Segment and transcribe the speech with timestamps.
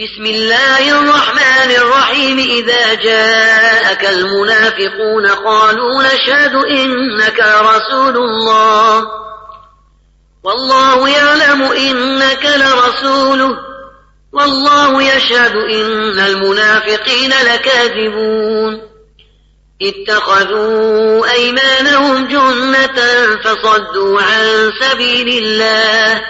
[0.00, 2.38] بسم الله الرحمن الرحيم.
[2.38, 9.06] إذا جاءك المنافقون قالوا نشهد إنك رسول الله.
[10.44, 13.56] والله يعلم إنك لرسوله.
[14.32, 18.82] والله يشهد إن المنافقين لكاذبون.
[19.82, 22.96] اتخذوا أيمانهم جنة
[23.44, 26.22] فصدوا عن سبيل الله.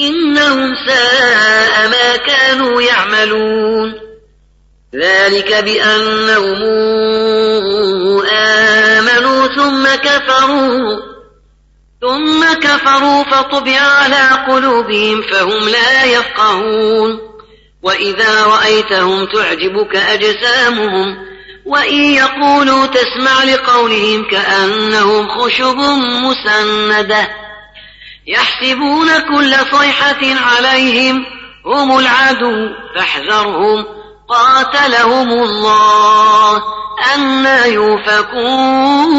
[0.00, 3.94] إنهم ساء ما كانوا يعملون.
[4.94, 6.62] ذلك بأنهم
[8.26, 11.00] آمنوا ثم كفروا.
[12.00, 17.32] ثم كفروا فطبع على قلوبهم فهم لا يفقهون.
[17.82, 21.32] وإذا رأيتهم تعجبك أجسامهم
[21.66, 25.76] وإن يقولوا تسمع لقولهم كأنهم خشب
[26.24, 27.41] مسندة.
[28.26, 31.24] يحسبون كل صيحة عليهم
[31.66, 33.84] هم العدو فاحذرهم
[34.28, 36.62] قاتلهم الله
[37.14, 39.12] أنا يوفكون.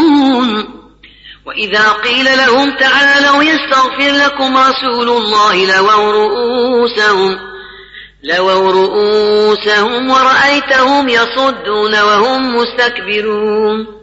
[1.46, 7.40] وإذا قيل لهم تعالوا يستغفر لكم رسول الله لووا رؤوسهم
[8.24, 14.03] لووا رؤوسهم ورأيتهم يصدون وهم مستكبرون.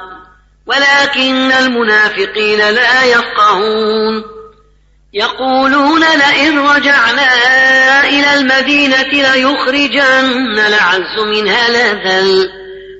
[0.67, 4.23] ولكن المنافقين لا يفقهون.
[5.13, 7.29] يقولون لئن رجعنا
[8.03, 12.49] إلى المدينة ليخرجن العز منها لذل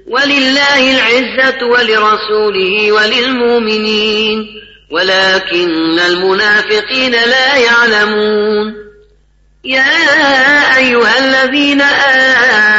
[0.08, 4.48] ولله العزة ولرسوله وللمؤمنين.
[4.92, 8.81] ولكن المنافقين لا يعلمون.
[9.64, 11.81] يا أيها الذين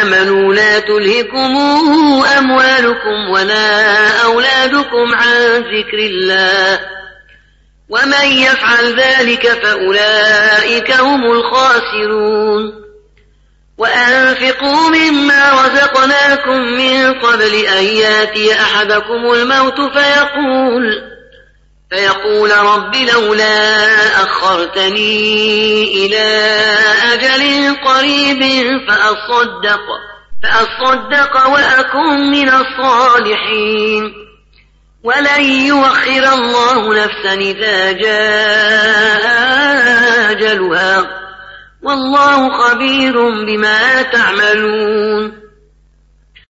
[0.03, 1.57] آمنوا لا تلهكم
[2.39, 6.81] أموالكم ولا أولادكم عن ذكر الله
[7.89, 12.83] ومن يفعل ذلك فأولئك هم الخاسرون
[13.79, 21.13] وأنفقوا مما رزقناكم من قبل أن يأتي أحدكم الموت فيقول
[21.93, 23.77] فيقول رب لولا
[24.23, 26.49] أخرتني إلى
[27.13, 28.43] أجل قريب
[28.89, 29.81] فأصدق
[30.43, 34.13] فأصدق وأكن من الصالحين.
[35.05, 39.27] ولن يوخر الله نفسا إذا جاء
[40.31, 41.07] أجلها.
[41.83, 43.13] والله خبير
[43.47, 45.42] بما تعملون.